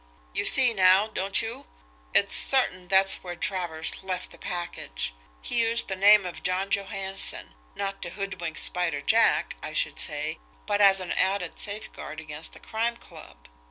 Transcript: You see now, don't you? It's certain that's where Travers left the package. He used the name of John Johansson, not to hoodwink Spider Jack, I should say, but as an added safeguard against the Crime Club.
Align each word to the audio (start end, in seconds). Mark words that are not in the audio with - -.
You 0.33 0.45
see 0.45 0.73
now, 0.73 1.05
don't 1.07 1.43
you? 1.43 1.67
It's 2.11 2.35
certain 2.35 2.87
that's 2.87 3.23
where 3.23 3.35
Travers 3.35 4.01
left 4.03 4.31
the 4.31 4.39
package. 4.39 5.13
He 5.43 5.59
used 5.61 5.89
the 5.89 5.95
name 5.95 6.25
of 6.25 6.41
John 6.41 6.71
Johansson, 6.71 7.53
not 7.75 8.01
to 8.01 8.09
hoodwink 8.09 8.57
Spider 8.57 9.01
Jack, 9.01 9.57
I 9.61 9.73
should 9.73 9.99
say, 9.99 10.39
but 10.65 10.81
as 10.81 11.01
an 11.01 11.11
added 11.11 11.59
safeguard 11.59 12.19
against 12.19 12.53
the 12.53 12.59
Crime 12.59 12.97
Club. 12.97 13.47